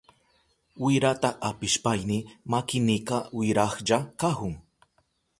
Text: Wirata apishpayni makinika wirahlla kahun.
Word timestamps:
Wirata 0.83 1.29
apishpayni 1.49 2.17
makinika 2.53 3.17
wirahlla 3.41 3.99
kahun. 4.23 4.53